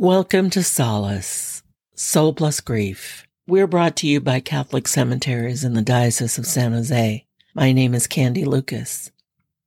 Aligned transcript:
Welcome 0.00 0.48
to 0.50 0.62
Solace, 0.62 1.62
Soul 1.94 2.32
Plus 2.32 2.60
Grief. 2.60 3.26
We're 3.46 3.66
brought 3.66 3.96
to 3.96 4.06
you 4.06 4.18
by 4.18 4.40
Catholic 4.40 4.88
Cemeteries 4.88 5.62
in 5.62 5.74
the 5.74 5.82
Diocese 5.82 6.38
of 6.38 6.46
San 6.46 6.72
Jose. 6.72 7.26
My 7.54 7.72
name 7.72 7.92
is 7.92 8.06
Candy 8.06 8.46
Lucas. 8.46 9.10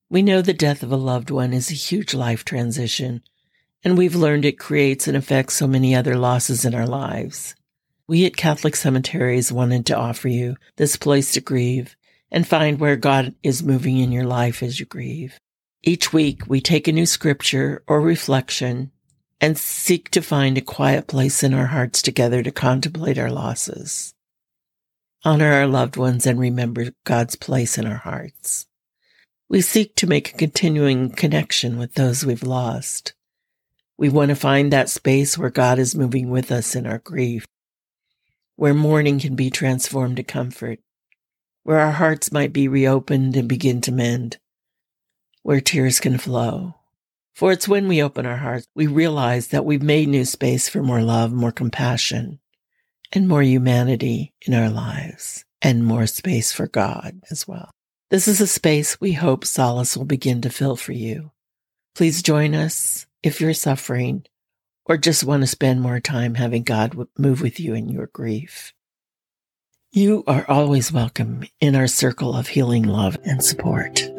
We 0.10 0.24
know 0.24 0.42
the 0.42 0.52
death 0.52 0.82
of 0.82 0.92
a 0.92 0.96
loved 0.96 1.30
one 1.30 1.54
is 1.54 1.70
a 1.70 1.76
huge 1.76 2.16
life 2.16 2.44
transition, 2.44 3.22
and 3.84 3.96
we've 3.96 4.16
learned 4.16 4.44
it 4.44 4.58
creates 4.58 5.08
and 5.08 5.16
affects 5.16 5.54
so 5.54 5.68
many 5.68 5.94
other 5.94 6.16
losses 6.18 6.66
in 6.66 6.74
our 6.74 6.88
lives. 6.88 7.54
We 8.08 8.26
at 8.26 8.36
Catholic 8.36 8.76
Cemeteries 8.76 9.52
wanted 9.52 9.86
to 9.86 9.96
offer 9.96 10.30
you 10.30 10.56
this 10.78 10.96
place 10.96 11.32
to 11.34 11.42
grieve 11.42 11.96
and 12.32 12.48
find 12.48 12.80
where 12.80 12.96
God 12.96 13.36
is 13.44 13.62
moving 13.62 14.00
in 14.00 14.12
your 14.12 14.26
life 14.26 14.64
as 14.64 14.80
you 14.80 14.88
grieve. 14.88 15.38
Each 15.84 16.12
week, 16.12 16.48
we 16.48 16.60
take 16.60 16.88
a 16.88 16.92
new 16.92 17.06
scripture 17.06 17.84
or 17.86 18.02
reflection 18.02 18.93
and 19.44 19.58
seek 19.58 20.10
to 20.10 20.22
find 20.22 20.58
a 20.58 20.62
quiet 20.62 21.06
place 21.06 21.44
in 21.44 21.54
our 21.54 21.66
hearts 21.66 22.02
together 22.02 22.42
to 22.42 22.50
contemplate 22.50 23.18
our 23.18 23.30
losses. 23.30 24.14
Honor 25.26 25.52
our 25.52 25.68
loved 25.68 25.98
ones 25.98 26.26
and 26.26 26.40
remember 26.40 26.92
God's 27.04 27.36
place 27.36 27.78
in 27.78 27.86
our 27.86 27.98
hearts. 27.98 28.68
We 29.50 29.60
seek 29.60 29.98
to 29.98 30.08
make 30.08 30.30
a 30.30 30.38
continuing 30.38 31.10
connection 31.10 31.78
with 31.78 31.96
those 31.96 32.26
we've 32.26 32.42
lost. 32.42 33.16
We 33.98 34.08
want 34.08 34.30
to 34.30 34.36
find 34.36 34.72
that 34.72 34.90
space 34.90 35.38
where 35.38 35.50
God 35.50 35.78
is 35.78 35.94
moving 35.94 36.30
with 36.30 36.50
us 36.50 36.74
in 36.74 36.88
our 36.88 37.00
grief, 37.00 37.46
where 38.56 38.74
mourning 38.74 39.20
can 39.20 39.36
be 39.36 39.50
transformed 39.50 40.16
to 40.16 40.24
comfort, 40.24 40.80
where 41.64 41.80
our 41.80 41.92
hearts 41.92 42.32
might 42.32 42.54
be 42.54 42.70
reopened 42.70 43.36
and 43.36 43.50
begin 43.50 43.82
to 43.82 43.92
mend, 43.92 44.38
where 45.42 45.60
tears 45.60 46.00
can 46.00 46.18
flow. 46.18 46.76
For 47.34 47.52
it's 47.52 47.68
when 47.68 47.88
we 47.88 48.04
open 48.04 48.26
our 48.26 48.38
hearts, 48.38 48.68
we 48.76 48.86
realize 48.88 49.48
that 49.48 49.66
we've 49.66 49.82
made 49.82 50.08
new 50.08 50.26
space 50.26 50.70
for 50.70 50.84
more 50.84 51.02
love, 51.02 51.32
more 51.32 51.52
compassion, 51.52 52.40
and 53.12 53.28
more 53.28 53.42
humanity 53.42 54.34
in 54.42 54.54
our 54.54 54.70
lives, 54.70 55.44
and 55.62 55.84
more 55.84 56.06
space 56.06 56.52
for 56.52 56.68
God 56.68 57.22
as 57.32 57.48
well. 57.48 57.72
This 58.12 58.28
is 58.28 58.40
a 58.40 58.48
space 58.48 59.02
we 59.02 59.14
hope 59.14 59.46
solace 59.46 59.98
will 59.98 60.06
begin 60.06 60.42
to 60.42 60.52
fill 60.52 60.76
for 60.76 60.92
you. 60.92 61.32
Please 61.96 62.22
join 62.22 62.54
us 62.54 63.08
if 63.24 63.42
you're 63.42 63.54
suffering 63.54 64.26
or 64.86 64.98
just 64.98 65.24
want 65.24 65.42
to 65.42 65.48
spend 65.48 65.82
more 65.82 66.00
time 66.00 66.36
having 66.36 66.64
God 66.64 66.96
move 67.18 67.42
with 67.42 67.60
you 67.60 67.74
in 67.74 67.90
your 67.90 68.08
grief. 68.08 68.74
You 69.92 70.24
are 70.28 70.46
always 70.48 70.92
welcome 70.92 71.46
in 71.60 71.76
our 71.76 71.88
circle 71.88 72.36
of 72.36 72.50
healing 72.50 72.84
love 72.84 73.18
and 73.26 73.44
support. 73.44 74.13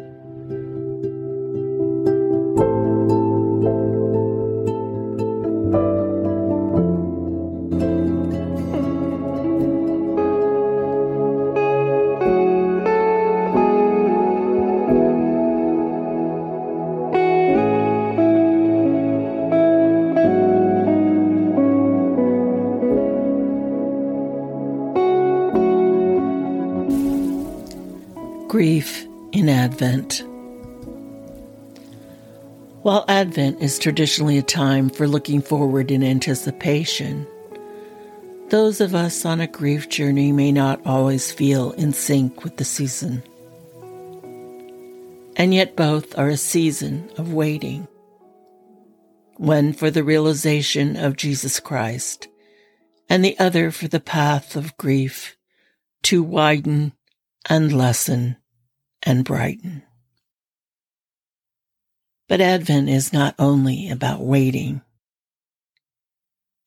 While 32.85 33.03
Advent 33.07 33.63
is 33.63 33.79
traditionally 33.79 34.37
a 34.37 34.43
time 34.43 34.91
for 34.91 35.07
looking 35.07 35.41
forward 35.41 35.89
in 35.89 36.03
anticipation, 36.03 37.25
those 38.49 38.79
of 38.79 38.93
us 38.93 39.25
on 39.25 39.41
a 39.41 39.47
grief 39.47 39.89
journey 39.89 40.31
may 40.31 40.51
not 40.51 40.85
always 40.85 41.31
feel 41.31 41.71
in 41.71 41.93
sync 41.93 42.43
with 42.43 42.57
the 42.57 42.63
season. 42.63 43.23
And 45.35 45.51
yet, 45.51 45.75
both 45.75 46.15
are 46.15 46.29
a 46.29 46.37
season 46.37 47.09
of 47.17 47.33
waiting 47.33 47.87
one 49.37 49.73
for 49.73 49.89
the 49.89 50.03
realization 50.03 50.95
of 50.95 51.17
Jesus 51.17 51.59
Christ, 51.59 52.27
and 53.09 53.25
the 53.25 53.35
other 53.39 53.71
for 53.71 53.87
the 53.87 53.99
path 53.99 54.55
of 54.55 54.77
grief 54.77 55.35
to 56.03 56.21
widen 56.21 56.93
and 57.49 57.75
lessen 57.75 58.37
and 59.01 59.25
brighten. 59.25 59.81
But 62.27 62.41
Advent 62.41 62.89
is 62.89 63.13
not 63.13 63.35
only 63.37 63.89
about 63.89 64.21
waiting. 64.21 64.81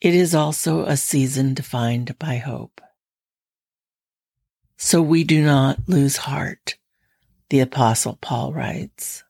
It 0.01 0.15
is 0.15 0.35
also 0.35 0.85
a 0.85 0.97
season 0.97 1.55
defined 1.55 2.17
by 2.19 2.37
hope. 2.37 2.81
So 4.77 5.03
we 5.03 5.25
do 5.25 5.43
not 5.45 5.81
lose 5.89 6.19
heart, 6.19 6.77
the 7.51 7.59
Apostle 7.59 8.17
Paul 8.21 8.53
writes. 8.53 9.25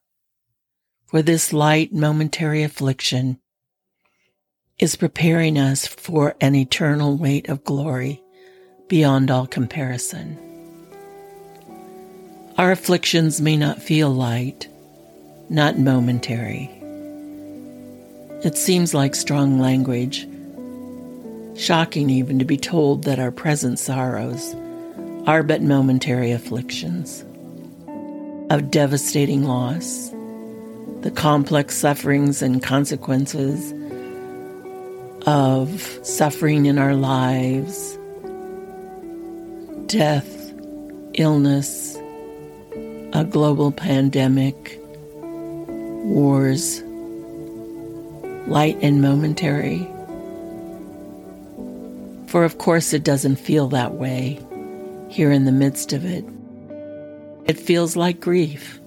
For 1.07 1.23
this 1.23 1.55
light 1.55 1.91
momentary 1.91 2.63
affliction 2.63 3.41
is 4.79 4.95
preparing 4.95 5.57
us 5.59 5.87
for 5.87 6.37
an 6.41 6.55
eternal 6.55 7.17
weight 7.17 7.49
of 7.49 7.65
glory 7.65 8.23
beyond 8.89 9.31
all 9.31 9.47
comparison. 9.47 10.39
Our 12.59 12.73
afflictions 12.73 13.41
may 13.41 13.57
not 13.57 13.83
feel 13.83 14.11
light, 14.11 14.69
not 15.51 15.79
momentary. 15.79 16.71
It 18.45 18.57
seems 18.57 18.95
like 18.95 19.15
strong 19.15 19.59
language, 19.59 20.29
shocking 21.57 22.11
even 22.11 22.39
to 22.39 22.45
be 22.45 22.57
told 22.57 23.05
that 23.05 23.19
our 23.19 23.33
present 23.33 23.79
sorrows 23.79 24.55
are 25.27 25.43
but 25.43 25.63
momentary 25.63 26.31
afflictions 26.31 27.25
of 28.51 28.71
devastating 28.71 29.45
loss, 29.45 30.11
the 31.01 31.11
complex 31.11 31.77
sufferings 31.77 32.43
and 32.43 32.63
consequences 32.63 33.75
of 35.27 35.81
suffering 36.03 36.67
in 36.67 36.79
our 36.79 36.95
lives, 36.95 37.99
death, 39.87 40.53
illness, 41.15 41.97
a 43.13 43.25
global 43.29 43.73
pandemic, 43.73 44.81
wars, 46.09 46.83
light 48.47 48.79
and 48.81 49.03
momentary. 49.03 49.87
For 52.27 52.45
of 52.45 52.59
course 52.59 52.93
it 52.93 53.05
doesn't 53.05 53.37
feel 53.37 53.69
that 53.69 53.95
way 53.95 54.41
here 55.09 55.31
in 55.31 55.45
the 55.45 55.53
midst 55.53 55.93
of 55.93 56.05
it. 56.05 56.25
It 57.47 57.59
feels 57.59 57.95
like 57.95 58.21
grief. 58.21 58.81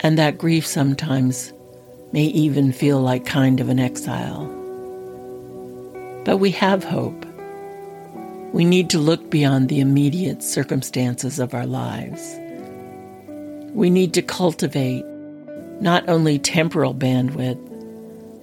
And 0.00 0.18
that 0.18 0.38
grief 0.38 0.66
sometimes 0.66 1.52
may 2.12 2.24
even 2.24 2.72
feel 2.72 3.00
like 3.00 3.24
kind 3.24 3.60
of 3.60 3.68
an 3.68 3.78
exile. 3.78 4.46
But 6.24 6.38
we 6.38 6.50
have 6.52 6.84
hope. 6.84 7.24
We 8.52 8.64
need 8.64 8.90
to 8.90 8.98
look 8.98 9.30
beyond 9.30 9.68
the 9.68 9.80
immediate 9.80 10.42
circumstances 10.42 11.38
of 11.38 11.54
our 11.54 11.66
lives. 11.66 12.38
We 13.72 13.90
need 13.90 14.14
to 14.14 14.22
cultivate 14.22 15.04
not 15.80 16.08
only 16.08 16.38
temporal 16.38 16.94
bandwidth, 16.94 17.58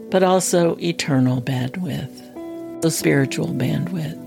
but 0.09 0.23
also 0.23 0.75
eternal 0.77 1.41
bandwidth, 1.41 2.81
the 2.81 2.91
spiritual 2.91 3.47
bandwidth. 3.47 4.17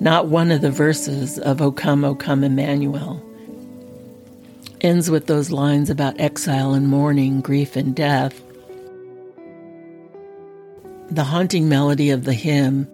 Not 0.00 0.28
one 0.28 0.50
of 0.50 0.60
the 0.60 0.70
verses 0.70 1.38
of 1.38 1.62
O 1.62 1.72
come, 1.72 2.04
O 2.04 2.14
come, 2.14 2.44
Emmanuel 2.44 3.22
ends 4.80 5.10
with 5.10 5.26
those 5.26 5.50
lines 5.50 5.90
about 5.90 6.20
exile 6.20 6.74
and 6.74 6.88
mourning, 6.88 7.40
grief 7.40 7.76
and 7.76 7.94
death. 7.94 8.40
The 11.10 11.24
haunting 11.24 11.68
melody 11.68 12.10
of 12.10 12.24
the 12.24 12.34
hymn 12.34 12.88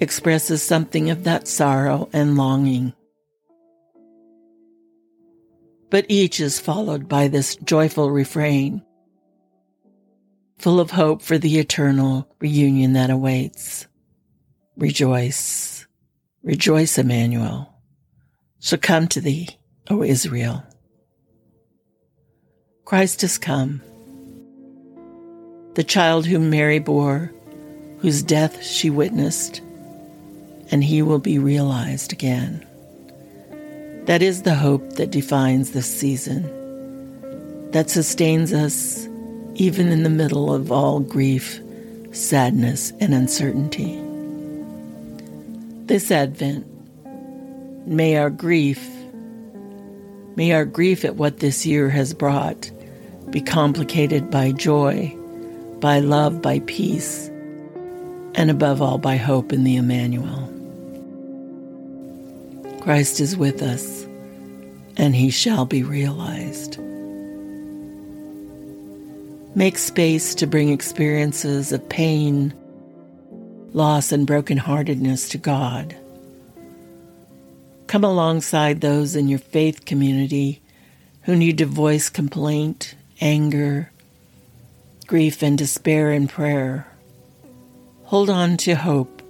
expresses 0.00 0.62
something 0.62 1.10
of 1.10 1.24
that 1.24 1.46
sorrow 1.46 2.08
and 2.12 2.36
longing. 2.36 2.92
But 5.92 6.06
each 6.08 6.40
is 6.40 6.58
followed 6.58 7.06
by 7.06 7.28
this 7.28 7.54
joyful 7.56 8.10
refrain, 8.10 8.80
full 10.56 10.80
of 10.80 10.92
hope 10.92 11.20
for 11.20 11.36
the 11.36 11.58
eternal 11.58 12.26
reunion 12.40 12.94
that 12.94 13.10
awaits. 13.10 13.86
Rejoice, 14.78 15.86
rejoice, 16.42 16.96
Emmanuel, 16.96 17.74
shall 18.58 18.78
come 18.78 19.06
to 19.08 19.20
thee, 19.20 19.50
O 19.90 20.02
Israel. 20.02 20.64
Christ 22.86 23.20
has 23.20 23.36
come. 23.36 23.82
The 25.74 25.84
child 25.84 26.24
whom 26.24 26.48
Mary 26.48 26.78
bore, 26.78 27.34
whose 27.98 28.22
death 28.22 28.62
she 28.62 28.88
witnessed, 28.88 29.60
and 30.70 30.82
he 30.82 31.02
will 31.02 31.18
be 31.18 31.38
realized 31.38 32.14
again. 32.14 32.66
That 34.06 34.20
is 34.20 34.42
the 34.42 34.56
hope 34.56 34.94
that 34.94 35.12
defines 35.12 35.70
this 35.70 35.86
season, 35.86 36.42
that 37.70 37.88
sustains 37.88 38.52
us 38.52 39.06
even 39.54 39.88
in 39.88 40.02
the 40.02 40.10
middle 40.10 40.52
of 40.52 40.72
all 40.72 40.98
grief, 40.98 41.60
sadness, 42.10 42.92
and 42.98 43.14
uncertainty. 43.14 44.02
This 45.86 46.10
Advent, 46.10 46.66
may 47.86 48.16
our 48.16 48.30
grief, 48.30 48.84
may 50.34 50.52
our 50.52 50.64
grief 50.64 51.04
at 51.04 51.16
what 51.16 51.38
this 51.38 51.64
year 51.64 51.88
has 51.88 52.12
brought 52.12 52.70
be 53.30 53.40
complicated 53.40 54.30
by 54.30 54.50
joy, 54.52 55.16
by 55.78 56.00
love, 56.00 56.42
by 56.42 56.58
peace, 56.66 57.28
and 58.34 58.50
above 58.50 58.82
all 58.82 58.98
by 58.98 59.16
hope 59.16 59.52
in 59.52 59.62
the 59.62 59.76
Emmanuel. 59.76 60.51
Christ 62.82 63.20
is 63.20 63.36
with 63.36 63.62
us, 63.62 64.02
and 64.96 65.14
he 65.14 65.30
shall 65.30 65.64
be 65.64 65.84
realized. 65.84 66.80
Make 69.54 69.78
space 69.78 70.34
to 70.34 70.48
bring 70.48 70.70
experiences 70.70 71.70
of 71.70 71.88
pain, 71.88 72.52
loss, 73.72 74.10
and 74.10 74.26
brokenheartedness 74.26 75.30
to 75.30 75.38
God. 75.38 75.94
Come 77.86 78.02
alongside 78.02 78.80
those 78.80 79.14
in 79.14 79.28
your 79.28 79.38
faith 79.38 79.84
community 79.84 80.60
who 81.20 81.36
need 81.36 81.58
to 81.58 81.66
voice 81.66 82.10
complaint, 82.10 82.96
anger, 83.20 83.92
grief, 85.06 85.40
and 85.40 85.56
despair 85.56 86.10
in 86.10 86.26
prayer. 86.26 86.88
Hold 88.06 88.28
on 88.28 88.56
to 88.56 88.74
hope 88.74 89.21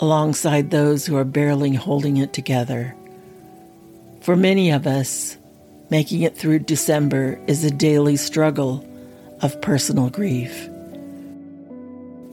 alongside 0.00 0.70
those 0.70 1.06
who 1.06 1.16
are 1.16 1.24
barely 1.24 1.74
holding 1.74 2.16
it 2.16 2.32
together. 2.32 2.94
For 4.20 4.36
many 4.36 4.70
of 4.70 4.86
us, 4.86 5.36
making 5.90 6.22
it 6.22 6.36
through 6.36 6.60
December 6.60 7.40
is 7.46 7.64
a 7.64 7.70
daily 7.70 8.16
struggle 8.16 8.86
of 9.40 9.60
personal 9.60 10.10
grief. 10.10 10.68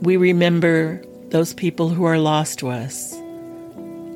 We 0.02 0.18
remember 0.18 1.02
those 1.30 1.54
people 1.54 1.90
who 1.90 2.04
are 2.04 2.20
lost 2.20 2.60
to 2.60 2.70
us. 2.70 3.16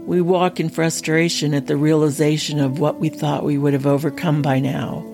We 0.05 0.21
walk 0.21 0.59
in 0.59 0.69
frustration 0.69 1.53
at 1.53 1.67
the 1.67 1.77
realization 1.77 2.59
of 2.59 2.79
what 2.79 2.99
we 2.99 3.09
thought 3.09 3.43
we 3.43 3.57
would 3.57 3.73
have 3.73 3.85
overcome 3.85 4.41
by 4.41 4.59
now, 4.59 5.05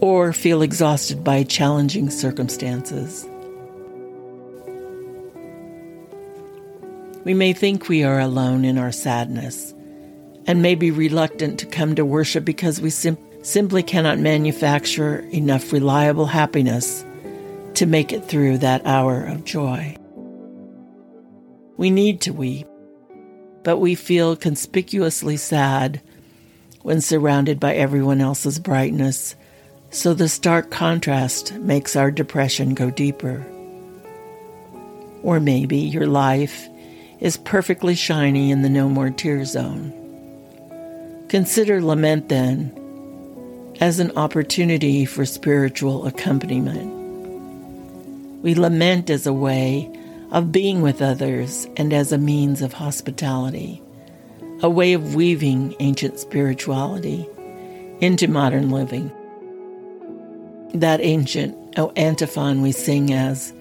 or 0.00 0.32
feel 0.32 0.62
exhausted 0.62 1.22
by 1.22 1.44
challenging 1.44 2.10
circumstances. 2.10 3.26
We 7.24 7.34
may 7.34 7.52
think 7.52 7.88
we 7.88 8.02
are 8.02 8.18
alone 8.18 8.64
in 8.64 8.78
our 8.78 8.92
sadness 8.92 9.74
and 10.46 10.60
may 10.60 10.74
be 10.74 10.90
reluctant 10.90 11.60
to 11.60 11.66
come 11.66 11.94
to 11.94 12.04
worship 12.04 12.44
because 12.44 12.80
we 12.80 12.90
simply 12.90 13.28
simply 13.42 13.82
cannot 13.82 14.18
manufacture 14.18 15.18
enough 15.32 15.72
reliable 15.72 16.26
happiness 16.26 17.04
to 17.74 17.86
make 17.86 18.12
it 18.12 18.24
through 18.24 18.58
that 18.58 18.86
hour 18.86 19.24
of 19.24 19.44
joy. 19.44 19.96
We 21.76 21.90
need 21.90 22.20
to 22.22 22.32
weep, 22.32 22.68
but 23.64 23.78
we 23.78 23.94
feel 23.94 24.36
conspicuously 24.36 25.36
sad 25.36 26.00
when 26.82 27.00
surrounded 27.00 27.58
by 27.58 27.74
everyone 27.74 28.20
else's 28.20 28.58
brightness, 28.58 29.34
so 29.90 30.14
the 30.14 30.28
stark 30.28 30.70
contrast 30.70 31.54
makes 31.54 31.96
our 31.96 32.10
depression 32.10 32.74
go 32.74 32.90
deeper. 32.90 33.44
Or 35.22 35.40
maybe 35.40 35.78
your 35.78 36.06
life 36.06 36.68
is 37.22 37.36
perfectly 37.36 37.94
shiny 37.94 38.50
in 38.50 38.62
the 38.62 38.68
no 38.68 38.88
more 38.88 39.08
tear 39.08 39.44
zone. 39.44 39.92
Consider 41.28 41.80
lament 41.80 42.28
then 42.28 42.76
as 43.80 44.00
an 44.00 44.10
opportunity 44.16 45.04
for 45.04 45.24
spiritual 45.24 46.04
accompaniment. 46.04 46.92
We 48.42 48.56
lament 48.56 49.08
as 49.08 49.24
a 49.24 49.32
way 49.32 49.88
of 50.32 50.50
being 50.50 50.82
with 50.82 51.00
others 51.00 51.68
and 51.76 51.92
as 51.92 52.10
a 52.10 52.18
means 52.18 52.60
of 52.60 52.72
hospitality, 52.72 53.80
a 54.60 54.68
way 54.68 54.92
of 54.92 55.14
weaving 55.14 55.76
ancient 55.78 56.18
spirituality 56.18 57.28
into 58.00 58.26
modern 58.26 58.70
living. 58.70 59.12
That 60.74 61.00
ancient 61.00 61.78
O 61.78 61.92
antiphon 61.94 62.62
we 62.62 62.72
sing 62.72 63.12
as 63.12 63.52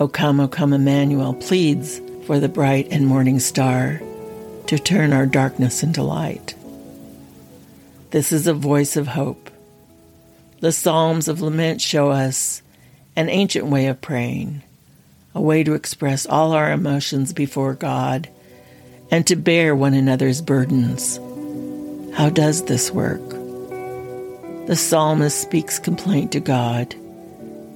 O 0.00 0.08
come, 0.08 0.40
O 0.40 0.48
come 0.48 0.72
Emmanuel 0.72 1.34
pleads 1.34 2.00
for 2.24 2.38
the 2.38 2.48
bright 2.48 2.88
and 2.90 3.06
morning 3.06 3.38
star 3.40 4.00
to 4.66 4.78
turn 4.78 5.12
our 5.12 5.26
darkness 5.26 5.82
into 5.82 6.02
light. 6.02 6.54
This 8.10 8.32
is 8.32 8.46
a 8.46 8.54
voice 8.54 8.96
of 8.96 9.08
hope 9.08 9.50
the 10.62 10.70
Psalms 10.70 11.26
of 11.26 11.40
Lament 11.40 11.80
show 11.80 12.12
us 12.12 12.62
an 13.16 13.28
ancient 13.28 13.66
way 13.66 13.88
of 13.88 14.00
praying, 14.00 14.62
a 15.34 15.40
way 15.40 15.64
to 15.64 15.74
express 15.74 16.24
all 16.24 16.52
our 16.52 16.70
emotions 16.70 17.32
before 17.32 17.74
God 17.74 18.28
and 19.10 19.26
to 19.26 19.34
bear 19.34 19.74
one 19.74 19.92
another's 19.92 20.40
burdens. 20.40 21.18
How 22.14 22.30
does 22.30 22.62
this 22.66 22.92
work? 22.92 23.28
The 24.68 24.76
psalmist 24.76 25.42
speaks 25.42 25.80
complaint 25.80 26.30
to 26.30 26.40
God, 26.40 26.94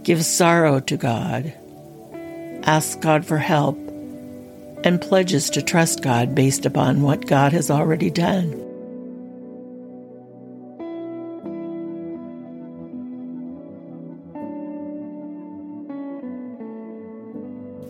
gives 0.05 0.29
sorrow 0.29 0.79
to 0.79 0.97
God, 0.97 1.53
asks 2.63 2.95
God 2.95 3.27
for 3.27 3.39
help, 3.39 3.77
and 4.87 5.01
pledges 5.01 5.51
to 5.51 5.61
trust 5.61 6.01
God 6.01 6.33
based 6.33 6.65
upon 6.65 7.03
what 7.03 7.27
God 7.27 7.53
has 7.53 7.73
already 7.73 8.09
done. 8.09 8.53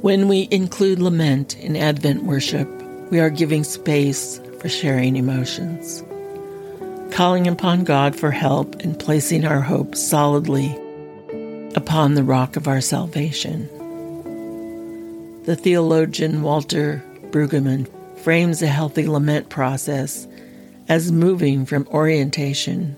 When 0.00 0.26
we 0.26 0.48
include 0.50 0.98
lament 0.98 1.58
in 1.58 1.76
Advent 1.76 2.22
worship, 2.22 2.66
we 3.10 3.20
are 3.20 3.28
giving 3.28 3.62
space 3.62 4.40
for 4.58 4.70
sharing 4.70 5.16
emotions, 5.16 6.02
calling 7.10 7.46
upon 7.46 7.84
God 7.84 8.16
for 8.16 8.30
help 8.30 8.74
and 8.76 8.98
placing 8.98 9.44
our 9.44 9.60
hope 9.60 9.94
solidly 9.94 10.74
upon 11.74 12.14
the 12.14 12.24
rock 12.24 12.56
of 12.56 12.66
our 12.66 12.80
salvation. 12.80 13.68
The 15.46 15.54
theologian 15.54 16.42
Walter 16.42 17.04
Brueggemann 17.30 17.86
frames 18.18 18.62
a 18.62 18.66
healthy 18.66 19.06
lament 19.06 19.48
process 19.48 20.26
as 20.88 21.12
moving 21.12 21.66
from 21.66 21.86
orientation 21.86 22.96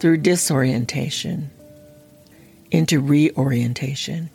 through 0.00 0.16
disorientation 0.16 1.50
into 2.72 3.00
reorientation. 3.00 4.28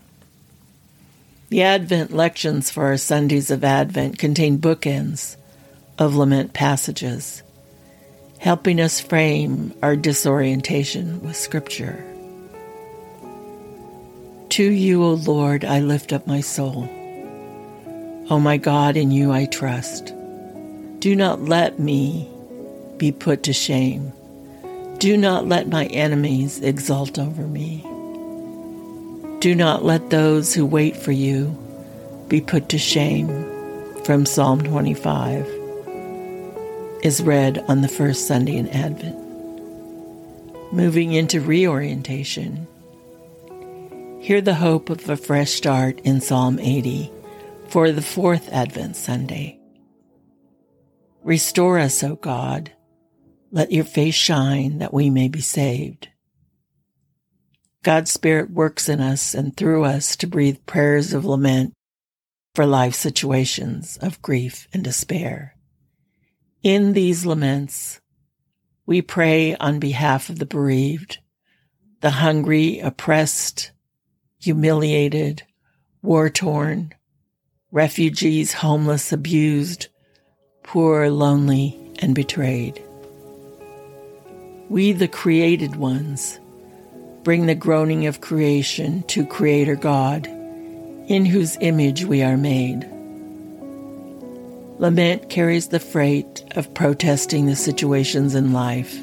The 1.50 1.64
Advent 1.64 2.14
lections 2.14 2.72
for 2.72 2.86
our 2.86 2.96
Sundays 2.96 3.52
of 3.52 3.66
Advent 3.66 4.18
contain 4.18 4.58
bookends 4.58 5.36
of 6.00 6.16
lament 6.16 6.54
passages, 6.54 7.44
helping 8.40 8.80
us 8.80 9.02
frame 9.02 9.74
our 9.84 9.98
disorientation 9.98 11.22
with 11.22 11.36
Scripture. 11.36 12.06
To 14.48 14.64
you, 14.64 15.04
O 15.04 15.16
Lord, 15.16 15.66
I 15.66 15.82
lift 15.82 16.14
up 16.14 16.26
my 16.26 16.40
soul. 16.40 16.90
O 18.30 18.39
my 18.39 18.58
God, 18.58 18.96
in 18.96 19.12
you 19.12 19.32
I 19.32 19.46
trust. 19.46 20.13
Do 21.00 21.15
not 21.15 21.42
let 21.42 21.77
me 21.77 22.30
be 22.98 23.12
put 23.12 23.44
to 23.44 23.53
shame. 23.53 24.13
Do 24.98 25.18
not 25.18 25.48
let 25.48 25.68
my 25.68 25.88
enemies 25.88 26.62
exult 26.62 27.20
over 27.20 27.44
me. 27.44 27.82
Do 29.42 29.53
not 29.53 29.84
let 29.84 30.10
those 30.10 30.53
who 30.53 30.65
wait 30.65 30.96
for 30.96 31.12
you 31.12 31.58
be 32.30 32.39
put 32.39 32.70
to 32.70 32.77
shame. 32.77 33.27
From 34.06 34.25
Psalm 34.25 34.63
25 34.63 35.46
is 37.03 37.22
read 37.22 37.63
on 37.68 37.82
the 37.82 37.89
first 37.89 38.25
Sunday 38.25 38.56
in 38.56 38.70
Advent. 38.70 39.18
Moving 40.72 41.12
into 41.12 41.42
reorientation. 41.42 42.68
Hear 44.22 44.39
the 44.39 44.56
hope 44.56 44.89
of 44.89 45.10
a 45.10 45.18
fresh 45.18 45.51
start 45.51 46.00
in 46.06 46.22
Psalm 46.22 46.58
80 46.60 47.12
for 47.74 47.92
the 47.92 48.03
fourth 48.03 48.50
Advent 48.50 48.96
Sunday. 48.96 49.60
Restore 51.24 51.80
us, 51.80 52.03
O 52.03 52.15
God. 52.15 52.72
Let 53.50 53.72
your 53.72 53.84
face 53.84 54.13
shine 54.13 54.77
that 54.77 54.94
we 54.94 55.10
may 55.10 55.27
be 55.27 55.42
saved. 55.42 56.10
God's 57.82 58.12
Spirit 58.12 58.51
works 58.51 58.89
in 58.89 59.01
us 59.01 59.34
and 59.34 59.58
through 59.58 59.86
us 59.86 60.15
to 60.18 60.27
breathe 60.27 60.60
prayers 60.68 61.15
of 61.15 61.25
lament 61.25 61.74
for 62.53 62.68
life 62.68 62.94
situations 62.94 63.98
of 64.03 64.22
grief 64.22 64.68
and 64.72 64.84
despair. 64.84 65.56
In 66.62 66.94
these 66.94 67.25
laments, 67.25 68.00
we 68.86 69.01
pray 69.01 69.56
on 69.56 69.80
behalf 69.80 70.30
of 70.30 70.38
the 70.38 70.46
bereaved, 70.46 71.18
the 72.01 72.12
hungry, 72.12 72.77
oppressed, 72.77 73.72
humiliated, 74.38 75.42
war 76.03 76.30
torn, 76.30 76.94
refugees, 77.74 78.53
homeless, 78.53 79.12
abused, 79.12 79.88
poor, 80.62 81.10
lonely, 81.10 81.75
and 82.00 82.13
betrayed. 82.13 82.82
We, 84.70 84.92
the 84.92 85.08
created 85.08 85.75
ones, 85.75 86.39
bring 87.24 87.48
the 87.48 87.56
groaning 87.56 88.06
of 88.06 88.22
creation 88.22 89.01
to 89.08 89.25
Creator 89.25 89.77
God, 89.77 90.27
in 90.27 91.25
whose 91.25 91.58
image 91.62 92.06
we 92.06 92.22
are 92.22 92.38
made. 92.38 92.88
Lament 94.77 95.30
carries 95.32 95.70
the 95.70 95.80
freight 95.80 96.44
of 96.56 96.74
protesting 96.75 97.48
the 97.48 97.56
situations 97.56 98.36
in 98.36 98.53
life 98.53 99.00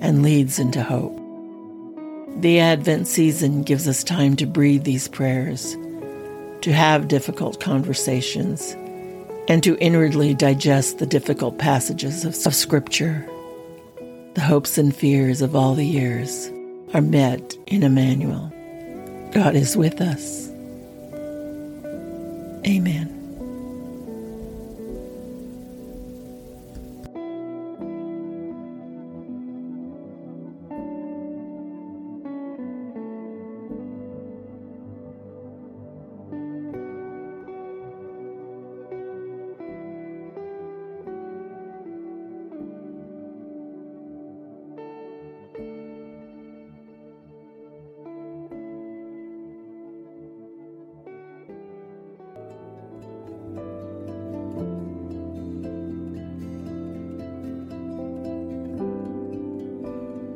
and 0.00 0.24
leads 0.24 0.58
into 0.58 0.82
hope. 0.82 1.16
The 2.40 2.58
Advent 2.58 3.06
season 3.06 3.62
gives 3.62 3.86
us 3.86 4.02
time 4.02 4.34
to 4.36 4.46
breathe 4.46 4.82
these 4.82 5.06
prayers, 5.06 5.76
to 6.62 6.72
have 6.72 7.08
difficult 7.08 7.60
conversations, 7.60 8.72
and 9.48 9.62
to 9.62 9.76
inwardly 9.78 10.34
digest 10.34 10.98
the 10.98 11.06
difficult 11.06 11.58
passages 11.58 12.24
of, 12.24 12.34
of 12.46 12.54
Scripture. 12.54 13.26
The 14.34 14.40
hopes 14.40 14.78
and 14.78 14.94
fears 14.94 15.42
of 15.42 15.56
all 15.56 15.74
the 15.74 15.86
years 15.86 16.50
are 16.94 17.00
met 17.00 17.56
in 17.66 17.82
Emmanuel. 17.82 18.52
God 19.32 19.54
is 19.56 19.76
with 19.76 20.00
us. 20.00 20.48
Amen. 22.66 23.19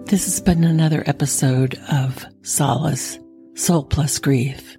This 0.06 0.26
has 0.26 0.38
been 0.38 0.64
another 0.64 1.02
episode 1.06 1.80
of 1.90 2.26
Solace, 2.42 3.18
Soul 3.54 3.84
Plus 3.84 4.18
Grief. 4.18 4.76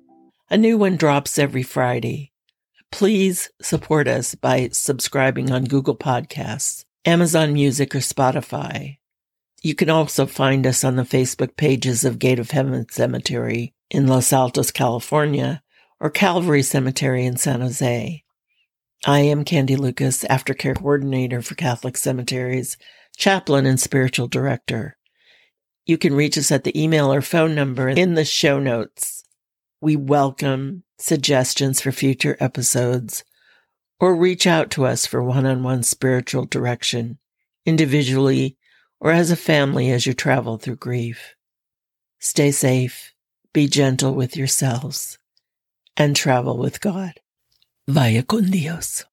A 0.52 0.58
new 0.58 0.78
one 0.78 0.98
drops 0.98 1.40
every 1.40 1.64
Friday. 1.64 2.32
Please 2.92 3.50
support 3.60 4.08
us 4.08 4.36
by 4.36 4.70
subscribing 4.72 5.52
on 5.52 5.66
Google 5.66 5.98
Podcasts, 5.98 6.86
Amazon 7.06 7.54
Music, 7.54 7.96
or 7.96 8.00
Spotify. 8.00 9.00
You 9.64 9.74
can 9.74 9.90
also 9.90 10.28
find 10.28 10.66
us 10.68 10.84
on 10.84 10.96
the 10.96 11.04
Facebook 11.04 11.58
pages 11.58 12.06
of 12.06 12.20
Gate 12.20 12.40
of 12.40 12.52
Heaven 12.52 12.86
Cemetery 12.92 13.74
in 13.90 14.06
Los 14.06 14.32
Altos, 14.32 14.70
California, 14.70 15.64
or 16.00 16.12
Calvary 16.12 16.62
Cemetery 16.62 17.26
in 17.26 17.36
San 17.36 17.62
Jose. 17.62 18.24
I 19.06 19.20
am 19.20 19.44
Candy 19.44 19.76
Lucas, 19.76 20.24
Aftercare 20.26 20.78
Coordinator 20.78 21.42
for 21.42 21.56
Catholic 21.56 21.98
Cemeteries, 21.98 22.78
Chaplain 23.18 23.66
and 23.66 23.80
Spiritual 23.80 24.28
Director. 24.28 24.98
You 25.86 26.00
can 26.00 26.16
reach 26.16 26.38
us 26.38 26.52
at 26.52 26.64
the 26.64 26.82
email 26.82 27.14
or 27.14 27.22
phone 27.22 27.54
number 27.54 27.90
in 27.90 28.16
the 28.16 28.26
show 28.26 28.60
notes. 28.60 29.24
We 29.82 29.96
welcome 29.96 30.84
suggestions 30.98 31.80
for 31.80 31.92
future 31.92 32.36
episodes 32.40 33.24
or 34.00 34.16
reach 34.16 34.48
out 34.48 34.72
to 34.72 34.86
us 34.86 35.06
for 35.06 35.22
one 35.22 35.46
on 35.46 35.62
one 35.62 35.84
spiritual 35.84 36.46
direction, 36.46 37.20
individually 37.66 38.58
or 39.00 39.12
as 39.12 39.30
a 39.30 39.36
family 39.36 39.92
as 39.92 40.08
you 40.08 40.14
travel 40.14 40.58
through 40.58 40.78
grief. 40.78 41.36
Stay 42.20 42.50
safe, 42.50 43.14
be 43.54 43.68
gentle 43.68 44.16
with 44.16 44.36
yourselves, 44.36 45.20
and 45.96 46.16
travel 46.16 46.58
with 46.58 46.82
God. 46.82 47.20
Vaya 47.88 48.24
con 48.24 48.50
Dios. 48.50 49.06